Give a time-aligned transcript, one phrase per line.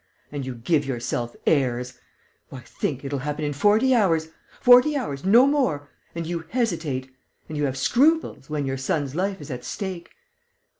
[0.31, 1.99] And you give yourself airs!
[2.49, 4.29] Why, think, it'll happen in forty hours!
[4.59, 7.11] Forty hours, no more, and you hesitate...
[7.47, 10.09] and you have scruples, when your son's life is at stake!